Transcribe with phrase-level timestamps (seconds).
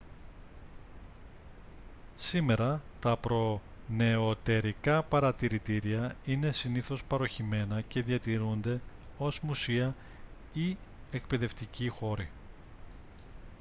[2.15, 8.81] σήμερα τα προνεωτερικά παρατηρητήρια είναι συνήθως παρωχημένα και διατηρούνται
[9.17, 9.95] ως μουσεία
[10.53, 10.77] ή
[11.11, 12.29] εκπαιδευτικοί χώροι